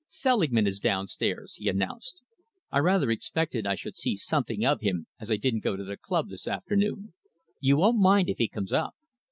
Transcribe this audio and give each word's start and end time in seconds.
"Selingman 0.07 0.65
is 0.65 0.79
down 0.79 1.05
stairs," 1.05 1.53
he 1.59 1.69
announced. 1.69 2.23
"I 2.71 2.79
rather 2.79 3.11
expected 3.11 3.67
I 3.67 3.75
should 3.75 3.95
see 3.97 4.15
something 4.17 4.65
of 4.65 4.81
him 4.81 5.05
as 5.19 5.29
I 5.29 5.35
didn't 5.35 5.63
go 5.63 5.75
to 5.75 5.83
the 5.83 5.95
club 5.95 6.29
this 6.29 6.47
afternoon. 6.47 7.13
You 7.59 7.77
won't 7.77 7.99
mind 7.99 8.27
if 8.27 8.39
he 8.39 8.47
comes 8.47 8.73
up?" 8.73 8.95